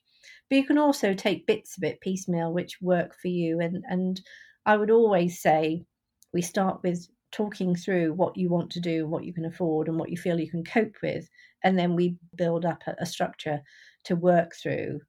but 0.50 0.56
you 0.56 0.64
can 0.66 0.78
also 0.78 1.14
take 1.14 1.46
bits 1.46 1.78
of 1.78 1.84
it 1.84 2.00
piecemeal 2.00 2.52
which 2.52 2.78
work 2.82 3.14
for 3.20 3.28
you. 3.28 3.60
And 3.60 3.84
and 3.88 4.20
i 4.66 4.76
would 4.76 4.90
always 4.90 5.40
say 5.40 5.84
we 6.32 6.42
start 6.42 6.82
with 6.82 7.08
talking 7.32 7.75
through 7.75 8.12
what 8.14 8.37
you 8.37 8.49
want 8.49 8.70
to 8.70 8.80
do, 8.80 9.06
what 9.06 9.25
you 9.25 9.32
can 9.32 9.44
afford, 9.44 9.88
and 9.88 9.99
what 9.99 10.11
you 10.11 10.16
feel 10.16 10.40
you 10.40 10.50
can 10.50 10.64
cope 10.64 10.97
with. 11.02 11.28
And 11.64 11.78
then 11.78 11.97
we 11.97 12.16
build 12.37 12.64
up 12.64 12.82
a, 12.87 12.94
a 13.00 13.06
structure 13.06 13.61
to 14.04 14.16
work 14.16 14.54
through 14.54 15.00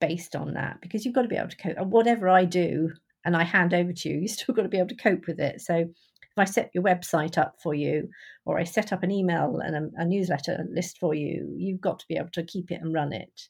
based 0.00 0.36
on 0.36 0.54
that 0.54 0.80
because 0.80 1.04
you've 1.04 1.14
got 1.14 1.22
to 1.22 1.28
be 1.28 1.36
able 1.36 1.48
to 1.48 1.56
cope. 1.56 1.78
Whatever 1.86 2.28
I 2.28 2.44
do 2.44 2.90
and 3.24 3.36
I 3.36 3.44
hand 3.44 3.74
over 3.74 3.92
to 3.92 4.08
you, 4.08 4.18
you 4.20 4.28
still 4.28 4.54
got 4.54 4.62
to 4.62 4.68
be 4.68 4.78
able 4.78 4.88
to 4.88 4.96
cope 4.96 5.26
with 5.26 5.40
it. 5.40 5.60
So 5.60 5.74
If 5.74 6.38
I 6.38 6.44
set 6.44 6.70
your 6.74 6.84
website 6.84 7.38
up 7.38 7.54
for 7.62 7.74
you, 7.74 8.08
or 8.44 8.58
I 8.58 8.64
set 8.64 8.92
up 8.92 9.02
an 9.02 9.10
email 9.10 9.58
and 9.64 9.76
a, 9.76 10.02
a 10.02 10.04
newsletter 10.04 10.66
list 10.70 10.98
for 10.98 11.14
you, 11.14 11.54
you've 11.56 11.80
got 11.80 11.98
to 12.00 12.06
be 12.08 12.16
able 12.16 12.30
to 12.34 12.44
keep 12.44 12.70
it 12.70 12.80
and 12.82 12.94
run 12.94 13.12
it. 13.12 13.40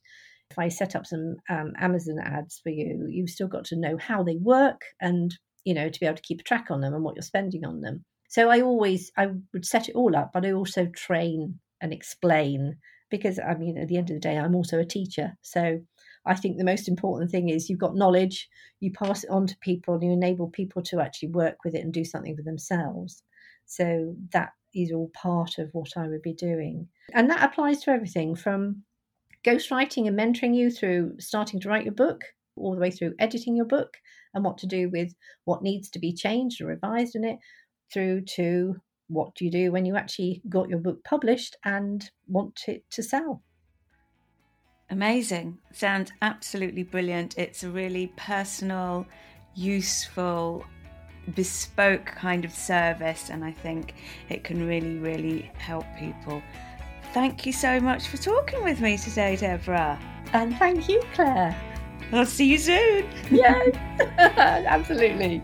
If 0.51 0.59
I 0.59 0.69
set 0.69 0.95
up 0.95 1.07
some 1.07 1.37
um, 1.51 1.73
Amazon 1.79 2.19
ads 2.23 2.61
for 2.63 2.71
you, 2.71 3.07
you've 3.11 3.31
still 3.31 3.49
got 3.49 3.65
to 3.67 3.77
know 3.77 3.97
how 3.97 4.23
they 4.23 4.37
work 4.37 4.81
and 5.01 5.37
you 5.65 5.75
know 5.75 5.89
to 5.89 6.01
be 6.01 6.07
able 6.07 6.17
to 6.17 6.23
keep 6.23 6.45
track 6.45 6.67
on 6.71 6.81
them 6.81 6.95
and 6.95 7.03
what 7.03 7.17
you're 7.17 7.23
spending 7.23 7.65
on 7.65 7.81
them. 7.81 8.05
So 8.29 8.51
I 8.51 8.61
always 8.61 9.11
I 9.17 9.29
would 9.53 9.67
set 9.67 9.89
it 9.89 9.95
all 9.95 10.17
up, 10.17 10.33
but 10.33 10.45
I 10.45 10.53
also 10.53 10.87
train 10.87 11.59
and 11.81 11.93
explain 11.93 12.77
because 13.11 13.39
I 13.39 13.55
mean 13.55 13.79
at 13.79 13.89
the 13.89 13.97
end 13.97 14.11
of 14.11 14.17
the 14.17 14.21
day 14.21 14.37
I'm 14.37 14.55
also 14.55 14.79
a 14.79 14.85
teacher. 14.85 15.37
So 15.43 15.81
I 16.27 16.35
think 16.35 16.59
the 16.59 16.65
most 16.65 16.89
important 16.89 17.31
thing 17.31 17.49
is 17.49 17.71
you've 17.71 17.79
got 17.79 17.95
knowledge, 17.95 18.49
you 18.81 18.91
pass 18.93 19.23
it 19.25 19.31
on 19.31 19.47
to 19.47 19.57
people, 19.61 19.95
and 19.95 20.03
you 20.03 20.11
enable 20.11 20.49
people 20.49 20.83
to 20.83 21.01
actually 21.01 21.29
work 21.29 21.59
with 21.65 21.75
it 21.75 21.85
and 21.85 21.93
do 21.93 22.05
something 22.05 22.37
for 22.37 22.43
themselves. 22.43 23.23
So 23.67 24.15
that 24.33 24.51
is 24.75 24.93
all 24.93 25.11
part 25.15 25.59
of 25.59 25.71
what 25.73 25.97
I 25.97 26.09
would 26.09 26.23
be 26.23 26.35
doing. 26.35 26.89
And 27.15 27.31
that 27.31 27.43
applies 27.43 27.81
to 27.83 27.91
everything 27.91 28.35
from 28.35 28.83
ghostwriting 29.45 30.09
and 30.09 30.19
mentoring 30.19 30.55
you 30.55 30.71
through 30.71 31.15
starting 31.21 31.61
to 31.61 31.69
write 31.69 31.85
your 31.85 31.95
book, 31.95 32.23
all 32.57 32.75
the 32.75 32.81
way 32.81 32.91
through 32.91 33.15
editing 33.19 33.57
your 33.57 33.67
book 33.67 33.97
and 34.35 34.45
what 34.45 34.59
to 34.59 34.67
do 34.67 34.91
with 34.91 35.15
what 35.45 35.63
needs 35.63 35.89
to 35.91 35.99
be 35.99 36.13
changed 36.13 36.61
or 36.61 36.67
revised 36.67 37.15
in 37.15 37.25
it, 37.25 37.39
through 37.93 38.23
to 38.23 38.77
what 39.09 39.35
do 39.35 39.45
you 39.45 39.51
do 39.51 39.73
when 39.73 39.85
you 39.85 39.97
actually 39.97 40.43
got 40.49 40.69
your 40.69 40.79
book 40.79 41.03
published 41.05 41.57
and 41.65 42.11
want 42.27 42.65
it 42.69 42.85
to 42.91 43.03
sell. 43.03 43.43
Amazing. 44.91 45.59
Sounds 45.73 46.13
absolutely 46.23 46.85
brilliant. 46.85 47.37
It's 47.39 47.65
a 47.65 47.71
really 47.71 48.13
personal, 48.17 49.07
useful, 49.55 50.65
bespoke 51.35 52.07
kind 52.07 52.45
of 52.45 52.53
service, 52.53 53.31
and 53.31 53.45
I 53.45 53.51
think 53.51 53.95
it 54.29 54.45
can 54.45 54.67
really, 54.67 54.99
really 54.99 55.51
help 55.59 55.85
people. 55.99 56.41
Thank 57.13 57.47
you 57.47 57.53
so 57.53 57.81
much 57.81 58.09
for 58.09 58.17
talking 58.17 58.63
with 58.63 58.81
me 58.81 58.97
today, 58.97 59.37
Debrah. 59.39 60.01
And 60.33 60.57
thank 60.57 60.89
you, 60.89 61.03
Claire. 61.15 61.57
I'll 62.13 62.27
see 62.27 62.47
you 62.47 62.59
soon. 62.59 63.07
Yes, 63.31 63.75
absolutely. 64.19 65.43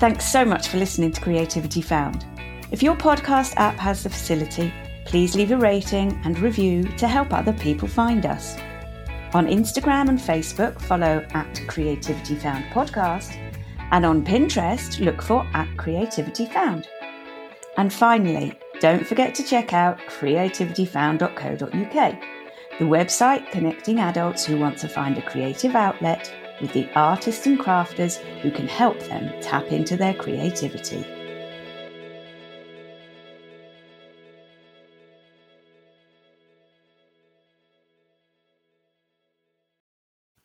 Thanks 0.00 0.32
so 0.32 0.44
much 0.46 0.68
for 0.68 0.78
listening 0.78 1.12
to 1.12 1.20
Creativity 1.20 1.82
Found. 1.82 2.24
If 2.70 2.82
your 2.82 2.96
podcast 2.96 3.52
app 3.56 3.76
has 3.76 4.02
the 4.02 4.08
facility, 4.08 4.72
please 5.04 5.36
leave 5.36 5.50
a 5.50 5.58
rating 5.58 6.18
and 6.24 6.38
review 6.38 6.84
to 6.96 7.06
help 7.06 7.34
other 7.34 7.52
people 7.52 7.86
find 7.86 8.24
us. 8.24 8.56
On 9.34 9.46
Instagram 9.46 10.08
and 10.08 10.18
Facebook, 10.18 10.80
follow 10.80 11.22
at 11.34 11.60
Creativity 11.68 12.34
Found 12.36 12.64
Podcast, 12.72 13.36
and 13.90 14.06
on 14.06 14.24
Pinterest, 14.24 15.04
look 15.04 15.20
for 15.20 15.46
at 15.52 15.68
Creativity 15.76 16.46
Found. 16.46 16.88
And 17.76 17.92
finally, 17.92 18.58
don't 18.80 19.06
forget 19.06 19.34
to 19.34 19.44
check 19.44 19.74
out 19.74 19.98
creativityfound.co.uk, 20.08 22.20
the 22.78 22.86
website 22.86 23.50
connecting 23.50 24.00
adults 24.00 24.46
who 24.46 24.58
want 24.58 24.78
to 24.78 24.88
find 24.88 25.18
a 25.18 25.22
creative 25.22 25.74
outlet 25.74 26.32
with 26.60 26.72
the 26.72 26.88
artists 26.94 27.46
and 27.46 27.58
crafters 27.58 28.18
who 28.42 28.50
can 28.50 28.68
help 28.68 28.98
them 29.00 29.32
tap 29.40 29.72
into 29.72 29.96
their 29.96 30.14
creativity. 30.14 31.04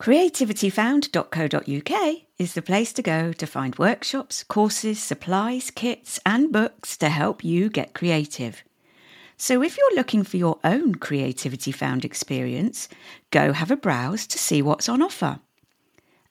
Creativityfound.co.uk 0.06 2.16
is 2.38 2.54
the 2.54 2.62
place 2.62 2.94
to 2.94 3.02
go 3.02 3.34
to 3.34 3.48
find 3.48 3.76
workshops, 3.80 4.44
courses, 4.44 5.02
supplies, 5.02 5.72
kits, 5.72 6.20
and 6.24 6.52
books 6.52 6.96
to 6.98 7.10
help 7.10 7.44
you 7.44 7.70
get 7.70 7.96
creative. 7.96 8.64
So 9.38 9.64
if 9.64 9.78
you're 9.78 9.96
looking 9.96 10.24
for 10.24 10.38
your 10.38 10.60
own 10.64 10.94
Creativity 10.94 11.72
Found 11.72 12.06
experience, 12.06 12.88
go 13.32 13.52
have 13.52 13.72
a 13.72 13.76
browse 13.76 14.28
to 14.28 14.38
see 14.38 14.62
what's 14.62 14.88
on 14.88 15.02
offer. 15.02 15.40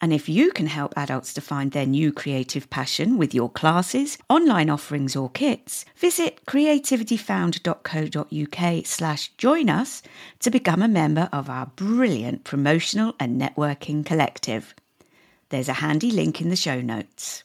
And 0.04 0.12
if 0.12 0.28
you 0.28 0.52
can 0.52 0.66
help 0.66 0.92
adults 0.98 1.32
to 1.32 1.40
find 1.40 1.72
their 1.72 1.86
new 1.86 2.12
creative 2.12 2.68
passion 2.68 3.16
with 3.16 3.32
your 3.32 3.48
classes, 3.48 4.18
online 4.28 4.68
offerings 4.68 5.16
or 5.16 5.30
kits, 5.30 5.86
visit 5.96 6.44
creativityfound.co.uk 6.44 8.86
slash 8.86 9.28
join 9.38 9.70
us 9.70 10.02
to 10.40 10.50
become 10.50 10.82
a 10.82 10.88
member 10.88 11.30
of 11.32 11.48
our 11.48 11.72
brilliant 11.74 12.44
promotional 12.44 13.14
and 13.18 13.40
networking 13.40 14.04
collective. 14.04 14.74
There's 15.48 15.70
a 15.70 15.80
handy 15.80 16.10
link 16.10 16.42
in 16.42 16.50
the 16.50 16.56
show 16.56 16.82
notes. 16.82 17.42